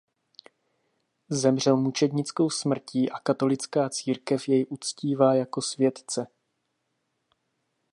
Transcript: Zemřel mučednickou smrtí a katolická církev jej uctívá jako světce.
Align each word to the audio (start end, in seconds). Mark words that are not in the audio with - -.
Zemřel 1.29 1.77
mučednickou 1.77 2.49
smrtí 2.49 3.11
a 3.11 3.19
katolická 3.19 3.89
církev 3.89 4.47
jej 4.49 4.65
uctívá 4.69 5.33
jako 5.35 5.61
světce. 5.61 6.27